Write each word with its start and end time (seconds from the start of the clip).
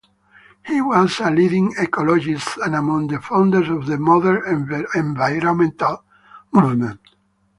He 0.65 0.81
was 0.81 1.19
a 1.19 1.29
leading 1.29 1.73
ecologist 1.75 2.57
and 2.65 2.73
among 2.73 3.05
the 3.05 3.21
founders 3.21 3.69
of 3.69 3.85
the 3.85 3.99
modern 3.99 4.67
environmental 4.95 6.03
movement. 6.51 6.99